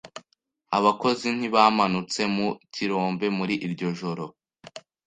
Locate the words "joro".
3.99-4.25